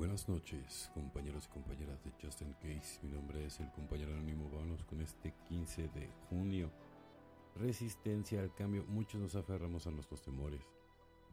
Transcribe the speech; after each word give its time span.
Buenas 0.00 0.30
noches, 0.30 0.90
compañeros 0.94 1.44
y 1.44 1.52
compañeras 1.52 2.02
de 2.02 2.10
Justin 2.22 2.54
Case. 2.54 2.98
Mi 3.02 3.10
nombre 3.10 3.44
es 3.44 3.60
el 3.60 3.70
compañero 3.70 4.14
anónimo. 4.14 4.48
Vámonos 4.48 4.82
con 4.84 5.02
este 5.02 5.34
15 5.46 5.88
de 5.88 6.08
junio. 6.30 6.70
Resistencia 7.54 8.40
al 8.40 8.54
cambio. 8.54 8.82
Muchos 8.88 9.20
nos 9.20 9.34
aferramos 9.34 9.86
a 9.86 9.90
nuestros 9.90 10.22
temores 10.22 10.62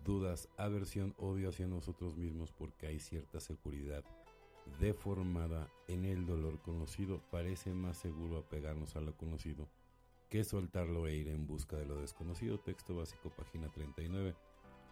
dudas, 0.04 0.50
aversión, 0.58 1.16
odio 1.18 1.48
hacia 1.48 1.66
nosotros 1.66 2.18
mismos 2.18 2.52
porque 2.52 2.88
hay 2.88 3.00
cierta 3.00 3.40
seguridad 3.40 4.04
deformada 4.82 5.70
en 5.88 6.04
el 6.04 6.26
dolor 6.26 6.60
conocido. 6.60 7.22
Parece 7.32 7.74
más 7.74 7.98
seguro 7.98 8.38
apegarnos 8.38 8.98
a 8.98 9.00
lo 9.00 9.16
conocido 9.16 9.70
que 10.30 10.44
soltarlo 10.44 11.08
e 11.08 11.16
ir 11.16 11.30
en 11.30 11.48
busca 11.48 11.78
de 11.78 11.86
lo 11.86 12.02
desconocido. 12.02 12.60
Texto 12.60 12.98
básico, 12.98 13.30
página 13.30 13.70
39. 13.70 14.36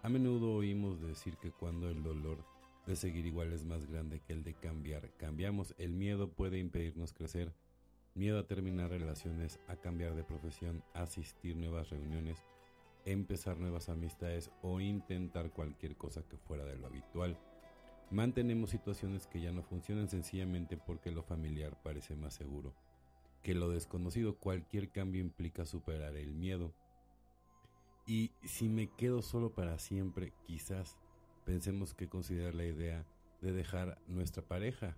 A 0.02 0.08
menudo 0.08 0.54
oímos 0.54 1.02
decir 1.02 1.36
que 1.36 1.52
cuando 1.52 1.90
el 1.90 2.04
dolor 2.04 2.55
de 2.86 2.96
seguir 2.96 3.26
igual 3.26 3.54
es 3.54 3.66
más 3.66 3.86
grande 3.86 4.20
que 4.20 4.34
el 4.34 4.44
de 4.44 4.54
cambiar, 4.54 5.12
cambiamos. 5.18 5.74
El 5.78 5.94
miedo 5.94 6.32
puede 6.32 6.60
impedirnos 6.60 7.14
crecer. 7.14 7.54
Miedo 8.14 8.40
a 8.40 8.48
terminar 8.48 8.90
relaciones, 8.90 9.60
a 9.68 9.76
cambiar 9.76 10.16
de 10.16 10.24
profesión, 10.24 10.84
a 10.94 11.02
asistir 11.02 11.56
nuevas 11.56 11.90
reuniones 11.90 12.44
empezar 13.06 13.60
nuevas 13.60 13.90
amistades 13.90 14.52
o 14.62 14.80
intentar 14.80 15.52
cualquier 15.52 15.96
cosa 15.96 16.24
que 16.24 16.38
fuera 16.38 16.66
de 16.66 16.76
lo 16.76 16.88
habitual. 16.88 17.38
Mantenemos 18.12 18.72
situaciones 18.72 19.28
que 19.28 19.42
ya 19.42 19.52
no 19.52 19.64
funcionan 19.64 20.10
sencillamente 20.10 20.78
porque 20.78 21.12
lo 21.12 21.24
familiar 21.24 21.80
parece 21.82 22.16
más 22.16 22.34
seguro 22.34 22.74
que 23.42 23.54
lo 23.54 23.70
desconocido. 23.70 24.38
Cualquier 24.38 24.90
cambio 24.90 25.22
implica 25.22 25.66
superar 25.66 26.16
el 26.18 26.34
miedo. 26.34 26.74
Y 28.08 28.32
si 28.44 28.70
me 28.70 28.88
quedo 28.88 29.22
solo 29.22 29.54
para 29.54 29.80
siempre, 29.80 30.34
quizás 30.46 30.98
pensemos 31.46 31.94
que 31.94 32.10
considerar 32.10 32.56
la 32.56 32.66
idea 32.66 33.06
de 33.42 33.54
dejar 33.54 34.00
nuestra 34.08 34.44
pareja. 34.44 34.98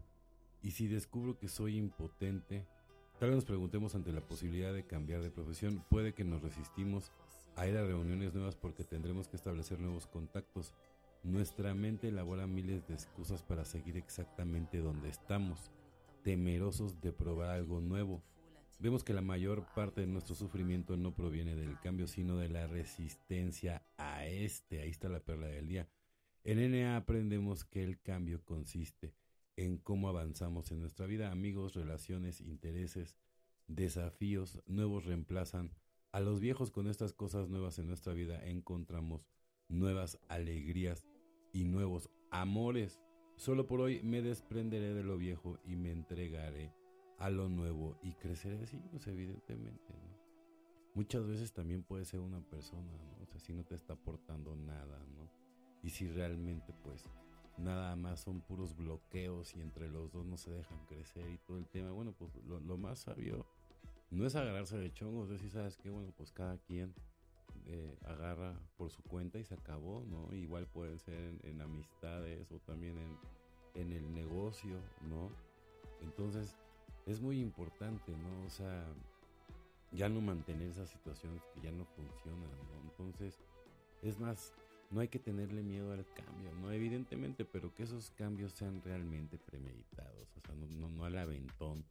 Y 0.63 0.71
si 0.71 0.87
descubro 0.87 1.37
que 1.37 1.49
soy 1.49 1.77
impotente, 1.77 2.65
tal 3.19 3.29
vez 3.29 3.35
nos 3.35 3.45
preguntemos 3.45 3.93
ante 3.93 4.11
la 4.11 4.21
posibilidad 4.21 4.73
de 4.73 4.87
cambiar 4.87 5.21
de 5.21 5.29
profesión. 5.29 5.83
Puede 5.89 6.13
que 6.13 6.23
nos 6.23 6.41
resistimos 6.41 7.11
a 7.55 7.67
ir 7.67 7.77
a 7.77 7.85
reuniones 7.85 8.33
nuevas 8.33 8.55
porque 8.55 8.83
tendremos 8.83 9.27
que 9.27 9.35
establecer 9.35 9.79
nuevos 9.79 10.07
contactos. 10.07 10.73
Nuestra 11.23 11.73
mente 11.73 12.07
elabora 12.07 12.47
miles 12.47 12.87
de 12.87 12.93
excusas 12.93 13.43
para 13.43 13.65
seguir 13.65 13.97
exactamente 13.97 14.79
donde 14.79 15.09
estamos, 15.09 15.71
temerosos 16.23 17.01
de 17.01 17.11
probar 17.11 17.49
algo 17.49 17.81
nuevo. 17.81 18.23
Vemos 18.79 19.03
que 19.03 19.13
la 19.13 19.21
mayor 19.21 19.65
parte 19.73 20.01
de 20.01 20.07
nuestro 20.07 20.35
sufrimiento 20.35 20.95
no 20.97 21.15
proviene 21.15 21.55
del 21.55 21.79
cambio, 21.79 22.07
sino 22.07 22.37
de 22.37 22.49
la 22.49 22.67
resistencia 22.67 23.83
a 23.97 24.27
este. 24.27 24.81
Ahí 24.81 24.91
está 24.91 25.09
la 25.09 25.19
perla 25.19 25.47
del 25.47 25.67
día. 25.67 25.89
En 26.43 26.71
NA 26.71 26.95
aprendemos 26.95 27.65
que 27.65 27.83
el 27.83 28.01
cambio 28.01 28.43
consiste 28.43 29.13
en 29.55 29.77
cómo 29.77 30.09
avanzamos 30.09 30.71
en 30.71 30.79
nuestra 30.79 31.05
vida. 31.05 31.31
Amigos, 31.31 31.73
relaciones, 31.73 32.41
intereses, 32.41 33.15
desafíos 33.67 34.61
nuevos 34.65 35.05
reemplazan 35.05 35.71
a 36.11 36.19
los 36.19 36.39
viejos 36.39 36.71
con 36.71 36.87
estas 36.87 37.13
cosas 37.13 37.49
nuevas 37.49 37.79
en 37.79 37.87
nuestra 37.87 38.13
vida 38.13 38.43
encontramos 38.43 39.27
nuevas 39.67 40.17
alegrías 40.29 41.05
y 41.51 41.65
nuevos 41.65 42.09
amores. 42.31 43.01
Solo 43.35 43.67
por 43.67 43.81
hoy 43.81 44.01
me 44.01 44.21
desprenderé 44.21 44.93
de 44.93 45.03
lo 45.03 45.17
viejo 45.17 45.59
y 45.65 45.75
me 45.75 45.91
entregaré 45.91 46.73
a 47.19 47.29
lo 47.29 47.49
nuevo 47.49 47.99
y 48.01 48.13
creceré. 48.13 48.65
Sí, 48.65 48.81
pues 48.89 49.05
evidentemente, 49.07 49.93
¿no? 49.93 50.17
Muchas 50.95 51.27
veces 51.27 51.53
también 51.53 51.83
puede 51.83 52.05
ser 52.05 52.21
una 52.21 52.41
persona, 52.41 52.91
¿no? 52.97 53.21
O 53.21 53.25
sea, 53.27 53.39
si 53.39 53.53
no 53.53 53.63
te 53.63 53.75
está 53.75 53.93
aportando 53.93 54.55
nada, 54.55 55.05
¿no? 55.15 55.29
Y 55.87 55.89
si 55.89 56.09
realmente, 56.09 56.73
pues, 56.83 57.05
nada 57.57 57.95
más 57.95 58.19
son 58.19 58.41
puros 58.41 58.75
bloqueos 58.75 59.55
y 59.55 59.61
entre 59.61 59.87
los 59.87 60.11
dos 60.11 60.25
no 60.25 60.35
se 60.35 60.51
dejan 60.51 60.85
crecer 60.85 61.29
y 61.29 61.37
todo 61.37 61.57
el 61.59 61.65
tema, 61.65 61.91
bueno, 61.91 62.11
pues 62.11 62.35
lo, 62.45 62.77
más 62.77 62.99
sabio 62.99 63.45
no 64.11 64.25
es 64.25 64.35
agarrarse 64.35 64.77
de 64.77 64.91
chongos, 64.91 65.29
es 65.29 65.37
decir, 65.37 65.49
sabes 65.49 65.77
que, 65.77 65.89
bueno, 65.89 66.11
pues 66.17 66.33
cada 66.33 66.57
quien 66.57 66.93
eh, 67.67 67.97
agarra 68.03 68.59
por 68.75 68.91
su 68.91 69.01
cuenta 69.03 69.39
y 69.39 69.45
se 69.45 69.53
acabó, 69.53 70.03
¿no? 70.03 70.35
Igual 70.35 70.67
puede 70.67 70.99
ser 70.99 71.39
en, 71.43 71.61
amistades 71.61 72.51
o 72.51 72.59
también 72.59 72.97
en, 72.97 73.81
en, 73.81 73.93
el 73.93 74.13
negocio, 74.13 74.81
¿no? 75.07 75.31
Entonces, 76.01 76.57
es 77.05 77.21
muy 77.21 77.39
importante, 77.39 78.11
¿no? 78.11 78.45
O 78.45 78.49
sea, 78.49 78.85
ya 79.93 80.09
no 80.09 80.19
mantener 80.19 80.67
esas 80.67 80.89
situaciones 80.89 81.45
que 81.53 81.61
ya 81.61 81.71
no 81.71 81.85
funcionan, 81.85 82.41
¿no? 82.41 82.89
Entonces, 82.89 83.39
es 84.01 84.19
más, 84.19 84.53
no 84.89 85.01
hay 85.01 85.07
que 85.07 85.19
tenerle 85.19 85.63
miedo 85.63 85.91
al 85.91 86.05
cambio, 86.13 86.51
¿no? 86.61 86.71
Evidentemente, 86.71 87.45
pero 87.45 87.73
que 87.73 87.83
esos 87.83 88.11
cambios 88.11 88.53
sean 88.53 88.81
realmente 88.83 89.37
premeditados, 89.37 90.35
o 90.37 90.41
sea, 90.41 90.55
no, 90.55 91.03
al 91.03 91.17
aventón 91.17 91.85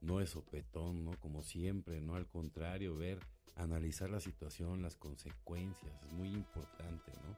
no 0.00 0.20
es 0.20 0.30
sopetón, 0.30 1.04
¿no? 1.04 1.12
Como 1.20 1.42
siempre, 1.42 2.00
¿no? 2.00 2.16
Al 2.16 2.26
contrario, 2.26 2.96
ver, 2.96 3.20
analizar 3.56 4.10
la 4.10 4.20
situación, 4.20 4.82
las 4.82 4.96
consecuencias, 4.96 5.92
es 6.04 6.12
muy 6.12 6.28
importante, 6.28 7.12
¿no? 7.24 7.36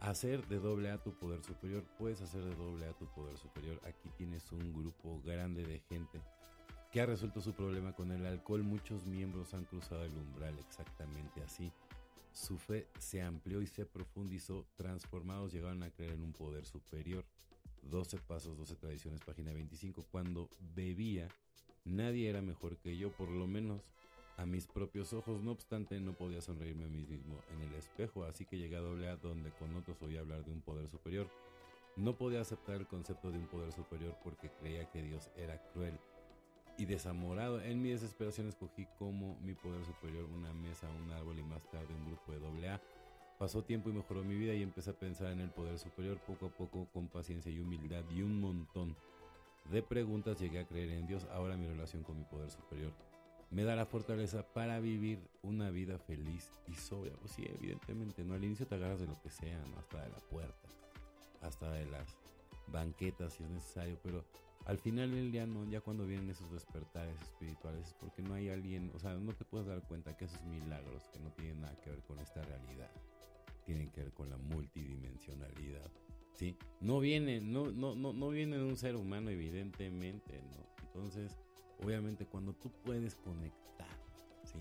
Hacer 0.00 0.44
de 0.48 0.58
doble 0.58 0.90
A 0.90 0.98
tu 0.98 1.12
poder 1.14 1.44
superior, 1.44 1.84
puedes 1.96 2.20
hacer 2.20 2.42
de 2.42 2.56
doble 2.56 2.86
A 2.86 2.92
tu 2.92 3.06
poder 3.06 3.38
superior. 3.38 3.80
Aquí 3.84 4.10
tienes 4.16 4.50
un 4.50 4.72
grupo 4.72 5.22
grande 5.24 5.64
de 5.64 5.78
gente 5.78 6.20
que 6.90 7.00
ha 7.00 7.06
resuelto 7.06 7.40
su 7.40 7.54
problema 7.54 7.92
con 7.92 8.10
el 8.10 8.26
alcohol. 8.26 8.64
Muchos 8.64 9.06
miembros 9.06 9.54
han 9.54 9.64
cruzado 9.64 10.02
el 10.04 10.12
umbral 10.12 10.58
exactamente 10.58 11.40
así. 11.44 11.72
Su 12.32 12.58
fe 12.58 12.88
se 12.98 13.22
amplió 13.22 13.62
y 13.62 13.66
se 13.66 13.86
profundizó. 13.86 14.66
Transformados 14.76 15.52
llegaron 15.52 15.82
a 15.82 15.90
creer 15.90 16.12
en 16.12 16.22
un 16.22 16.32
poder 16.32 16.64
superior. 16.64 17.24
12 17.82 18.18
pasos, 18.18 18.56
12 18.56 18.76
tradiciones, 18.76 19.20
página 19.20 19.52
25. 19.52 20.04
Cuando 20.10 20.48
bebía, 20.74 21.28
Nadie 21.84 22.30
era 22.30 22.42
mejor 22.42 22.76
que 22.76 22.96
yo, 22.96 23.10
por 23.10 23.28
lo 23.28 23.46
menos 23.46 23.82
a 24.36 24.46
mis 24.46 24.66
propios 24.66 25.12
ojos. 25.12 25.42
No 25.42 25.50
obstante, 25.50 25.98
no 26.00 26.12
podía 26.12 26.40
sonreírme 26.40 26.84
a 26.84 26.88
mí 26.88 27.04
mismo 27.04 27.40
en 27.52 27.62
el 27.62 27.74
espejo, 27.74 28.24
así 28.24 28.44
que 28.44 28.56
llegué 28.56 28.76
a 28.76 28.80
doble 28.80 29.08
donde 29.16 29.50
con 29.52 29.74
otros 29.74 30.00
oí 30.02 30.16
hablar 30.16 30.44
de 30.44 30.52
un 30.52 30.60
poder 30.60 30.88
superior. 30.88 31.28
No 31.96 32.16
podía 32.16 32.40
aceptar 32.40 32.76
el 32.76 32.86
concepto 32.86 33.30
de 33.30 33.38
un 33.38 33.48
poder 33.48 33.72
superior 33.72 34.16
porque 34.22 34.50
creía 34.60 34.88
que 34.90 35.02
Dios 35.02 35.28
era 35.36 35.60
cruel 35.72 35.98
y 36.78 36.86
desamorado. 36.86 37.60
En 37.60 37.82
mi 37.82 37.90
desesperación 37.90 38.48
escogí 38.48 38.86
como 38.98 39.36
mi 39.40 39.54
poder 39.54 39.84
superior 39.84 40.24
una 40.24 40.52
mesa, 40.54 40.88
un 41.04 41.10
árbol 41.12 41.38
y 41.38 41.42
más 41.42 41.62
tarde 41.70 41.94
un 41.94 42.06
grupo 42.06 42.32
de 42.32 42.38
doble 42.38 42.68
A. 42.68 42.80
Pasó 43.38 43.64
tiempo 43.64 43.90
y 43.90 43.92
mejoró 43.92 44.22
mi 44.22 44.36
vida 44.36 44.54
y 44.54 44.62
empecé 44.62 44.90
a 44.90 44.98
pensar 44.98 45.32
en 45.32 45.40
el 45.40 45.50
poder 45.50 45.78
superior 45.78 46.18
poco 46.18 46.46
a 46.46 46.50
poco 46.50 46.86
con 46.92 47.08
paciencia 47.08 47.50
y 47.50 47.58
humildad 47.58 48.04
y 48.14 48.22
un 48.22 48.40
montón 48.40 48.96
de 49.70 49.82
preguntas 49.82 50.38
llegué 50.40 50.60
a 50.60 50.66
creer 50.66 50.90
en 50.90 51.06
Dios. 51.06 51.26
Ahora 51.32 51.56
mi 51.56 51.66
relación 51.66 52.02
con 52.02 52.18
mi 52.18 52.24
poder 52.24 52.50
superior 52.50 52.92
me 53.50 53.64
da 53.64 53.76
la 53.76 53.84
fortaleza 53.84 54.42
para 54.54 54.80
vivir 54.80 55.18
una 55.42 55.70
vida 55.70 55.98
feliz 55.98 56.50
y 56.66 56.74
sobria. 56.74 57.12
Pues 57.20 57.32
sí, 57.32 57.44
evidentemente, 57.46 58.24
¿no? 58.24 58.34
Al 58.34 58.44
inicio 58.44 58.66
te 58.66 58.76
agarras 58.76 59.00
de 59.00 59.06
lo 59.06 59.20
que 59.20 59.30
sea, 59.30 59.58
¿no? 59.66 59.78
Hasta 59.78 60.02
de 60.02 60.08
la 60.08 60.18
puerta, 60.18 60.68
hasta 61.42 61.70
de 61.70 61.84
las 61.86 62.16
banquetas 62.68 63.34
si 63.34 63.44
es 63.44 63.50
necesario, 63.50 63.98
pero 64.02 64.24
al 64.66 64.78
final 64.78 65.10
del 65.10 65.32
día, 65.32 65.46
no, 65.46 65.64
ya 65.64 65.80
cuando 65.80 66.06
vienen 66.06 66.30
esos 66.30 66.50
despertares 66.52 67.20
espirituales, 67.20 67.88
es 67.88 67.94
porque 67.94 68.22
no 68.22 68.34
hay 68.34 68.48
alguien, 68.48 68.90
o 68.94 68.98
sea, 68.98 69.14
no 69.14 69.32
te 69.32 69.44
puedes 69.44 69.66
dar 69.66 69.82
cuenta 69.82 70.16
que 70.16 70.26
esos 70.26 70.42
milagros 70.44 71.08
que 71.12 71.18
no 71.20 71.30
tienen 71.32 71.60
nada 71.60 71.76
que 71.80 71.90
ver 71.90 72.02
con 72.02 72.18
esta 72.18 72.42
realidad, 72.42 72.90
tienen 73.64 73.90
que 73.90 74.02
ver 74.02 74.12
con 74.12 74.30
la 74.30 74.36
multidimensionalidad 74.36 75.90
¿sí? 76.34 76.56
No 76.80 77.00
viene, 77.00 77.40
no, 77.40 77.70
no, 77.70 77.94
no, 77.94 78.12
no 78.12 78.28
viene 78.30 78.56
de 78.56 78.64
un 78.64 78.76
ser 78.76 78.96
humano, 78.96 79.30
evidentemente, 79.30 80.42
¿no? 80.42 80.86
Entonces, 80.86 81.38
obviamente, 81.82 82.26
cuando 82.26 82.52
tú 82.54 82.70
puedes 82.84 83.14
conectar, 83.16 83.88
¿sí? 84.44 84.58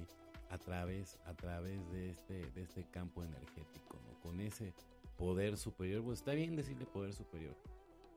A 0.49 0.57
través, 0.57 1.17
a 1.25 1.33
través 1.33 1.89
de 1.91 2.09
este, 2.09 2.45
de 2.51 2.61
este 2.61 2.83
campo 2.85 3.23
energético, 3.23 3.99
¿no? 4.07 4.19
Con 4.19 4.39
ese 4.41 4.73
poder 5.17 5.57
superior, 5.57 6.03
pues 6.03 6.19
está 6.19 6.33
bien 6.33 6.55
decirle 6.55 6.85
poder 6.85 7.13
superior. 7.13 7.55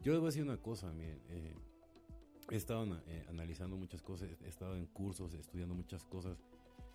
Yo 0.03 0.13
les 0.13 0.21
voy 0.21 0.29
a 0.29 0.31
decir 0.31 0.43
una 0.43 0.59
cosa, 0.59 0.93
miren, 0.93 1.21
eh, 1.31 1.55
he 2.51 2.57
estado 2.57 2.85
eh, 3.07 3.27
analizando 3.29 3.77
muchas 3.77 4.03
cosas, 4.03 4.29
he 4.45 4.49
estado 4.49 4.77
en 4.77 4.87
cursos, 4.87 5.35
estudiando 5.35 5.75
muchas 5.75 6.05
cosas 6.05 6.39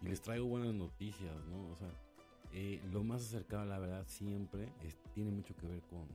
y 0.01 0.07
les 0.07 0.21
traigo 0.21 0.45
buenas 0.47 0.73
noticias, 0.73 1.35
¿no? 1.47 1.69
O 1.69 1.75
sea, 1.75 1.89
eh, 2.51 2.81
lo 2.91 3.03
más 3.03 3.21
acercado 3.21 3.63
a 3.63 3.65
la 3.65 3.79
verdad 3.79 4.05
siempre 4.07 4.71
tiene 5.13 5.31
mucho 5.31 5.55
que 5.55 5.67
ver 5.67 5.81
con, 5.83 6.07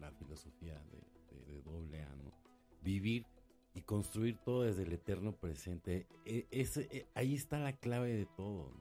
la 0.00 0.10
filosofía 0.10 0.82
de, 1.46 1.62
doble 1.62 2.02
A, 2.02 2.08
Vivir 2.82 3.24
y 3.72 3.82
construir 3.82 4.36
todo 4.38 4.64
desde 4.64 4.82
el 4.82 4.92
eterno 4.92 5.32
presente. 5.32 6.08
E, 6.24 6.46
e, 6.50 7.06
ahí 7.14 7.34
está 7.34 7.60
la 7.60 7.72
clave 7.72 8.12
de 8.12 8.26
todo, 8.26 8.72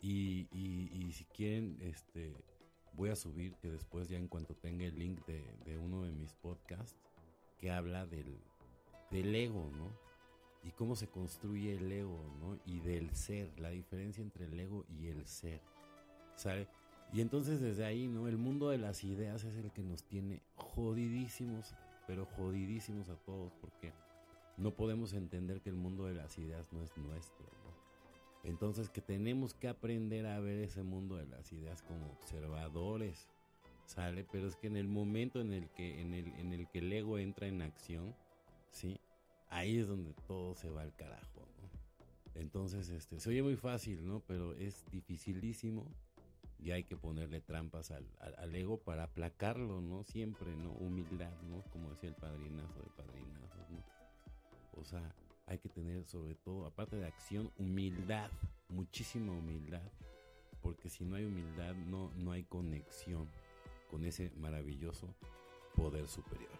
Y, 0.00 0.48
si 1.12 1.24
quieren, 1.26 1.78
este, 1.80 2.34
voy 2.92 3.10
a 3.10 3.16
subir 3.16 3.54
que 3.54 3.70
después 3.70 4.08
ya 4.08 4.18
en 4.18 4.26
cuanto 4.26 4.56
tenga 4.56 4.84
el 4.84 4.98
link 4.98 5.24
de, 5.26 5.78
uno 5.78 6.02
de 6.02 6.10
mis 6.10 6.34
podcasts 6.34 6.98
que 7.58 7.70
habla 7.70 8.04
del, 8.06 8.40
del 9.10 9.34
ego, 9.34 9.70
¿no? 9.76 9.90
Y 10.62 10.72
cómo 10.72 10.96
se 10.96 11.08
construye 11.08 11.76
el 11.76 11.90
ego, 11.90 12.18
¿no? 12.40 12.58
Y 12.66 12.80
del 12.80 13.14
ser, 13.14 13.58
la 13.60 13.70
diferencia 13.70 14.22
entre 14.22 14.46
el 14.46 14.58
ego 14.58 14.84
y 14.88 15.08
el 15.08 15.26
ser. 15.26 15.60
¿Sabe? 16.34 16.68
Y 17.12 17.20
entonces 17.20 17.60
desde 17.60 17.84
ahí, 17.84 18.08
¿no? 18.08 18.28
El 18.28 18.36
mundo 18.36 18.70
de 18.70 18.78
las 18.78 19.04
ideas 19.04 19.44
es 19.44 19.56
el 19.56 19.70
que 19.72 19.82
nos 19.82 20.02
tiene 20.04 20.42
jodidísimos, 20.56 21.74
pero 22.06 22.26
jodidísimos 22.26 23.08
a 23.08 23.16
todos, 23.16 23.52
porque 23.60 23.92
no 24.56 24.74
podemos 24.74 25.12
entender 25.12 25.60
que 25.60 25.70
el 25.70 25.76
mundo 25.76 26.06
de 26.06 26.14
las 26.14 26.36
ideas 26.38 26.72
no 26.72 26.82
es 26.82 26.96
nuestro, 26.96 27.46
¿no? 27.46 28.50
Entonces 28.50 28.88
que 28.90 29.00
tenemos 29.00 29.54
que 29.54 29.68
aprender 29.68 30.26
a 30.26 30.40
ver 30.40 30.60
ese 30.60 30.82
mundo 30.82 31.16
de 31.16 31.26
las 31.26 31.52
ideas 31.52 31.82
como 31.82 32.06
observadores, 32.12 33.28
¿sale? 33.86 34.24
Pero 34.30 34.48
es 34.48 34.56
que 34.56 34.66
en 34.66 34.76
el 34.76 34.88
momento 34.88 35.40
en 35.40 35.52
el 35.52 35.68
que, 35.70 36.00
en 36.00 36.14
el, 36.14 36.28
en 36.34 36.52
el 36.52 36.68
que 36.68 36.78
el 36.78 36.92
ego 36.92 37.18
entra 37.18 37.48
en 37.48 37.62
acción, 37.62 38.14
¿sí? 38.76 39.00
Ahí 39.48 39.78
es 39.78 39.88
donde 39.88 40.12
todo 40.26 40.54
se 40.54 40.68
va 40.68 40.82
al 40.82 40.94
carajo, 40.94 41.48
¿no? 41.60 42.40
Entonces, 42.40 42.90
este, 42.90 43.18
se 43.18 43.30
oye 43.30 43.42
muy 43.42 43.56
fácil, 43.56 44.06
¿no? 44.06 44.20
Pero 44.20 44.54
es 44.54 44.84
dificilísimo 44.90 45.86
y 46.58 46.72
hay 46.72 46.84
que 46.84 46.96
ponerle 46.96 47.40
trampas 47.40 47.90
al, 47.90 48.06
al, 48.38 48.54
ego 48.54 48.78
para 48.78 49.04
aplacarlo, 49.04 49.80
¿no? 49.80 50.04
Siempre, 50.04 50.54
¿no? 50.56 50.72
Humildad, 50.72 51.32
¿no? 51.42 51.62
Como 51.72 51.90
decía 51.90 52.10
el 52.10 52.16
padrinazo 52.16 52.80
de 52.80 52.90
padrinazos, 52.96 53.70
¿no? 53.70 53.82
O 54.80 54.84
sea, 54.84 55.14
hay 55.46 55.58
que 55.58 55.70
tener 55.70 56.04
sobre 56.04 56.34
todo, 56.34 56.66
aparte 56.66 56.96
de 56.96 57.06
acción, 57.06 57.50
humildad, 57.58 58.30
muchísima 58.68 59.32
humildad, 59.32 59.90
porque 60.60 60.90
si 60.90 61.04
no 61.04 61.16
hay 61.16 61.24
humildad 61.24 61.74
no, 61.74 62.12
no 62.16 62.32
hay 62.32 62.44
conexión 62.44 63.28
con 63.90 64.04
ese 64.04 64.30
maravilloso 64.36 65.14
poder 65.74 66.08
superior. 66.08 66.50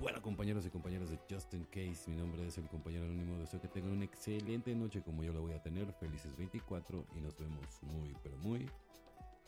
Bueno, 0.00 0.20
compañeros 0.20 0.66
y 0.66 0.70
compañeras 0.70 1.08
de 1.10 1.18
Justin 1.30 1.64
Case, 1.64 2.08
mi 2.08 2.16
nombre 2.16 2.46
es 2.46 2.58
el 2.58 2.68
compañero 2.68 3.04
anónimo. 3.04 3.38
Deseo 3.38 3.60
que 3.60 3.68
tengan 3.68 3.92
una 3.92 4.04
excelente 4.04 4.74
noche 4.74 5.02
como 5.02 5.22
yo 5.22 5.32
la 5.32 5.40
voy 5.40 5.52
a 5.52 5.62
tener. 5.62 5.90
Felices 5.94 6.36
24 6.36 7.04
y 7.16 7.20
nos 7.20 7.36
vemos 7.38 7.64
muy, 7.82 8.14
pero 8.22 8.36
muy 8.38 8.68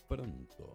pronto. 0.08 0.74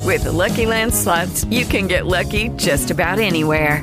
With 0.00 0.24
Lucky 0.24 0.66
Land 0.66 0.92
slots, 0.92 1.44
you 1.44 1.64
can 1.64 1.86
get 1.86 2.06
lucky 2.06 2.48
just 2.58 2.90
about 2.90 3.20
anywhere. 3.20 3.82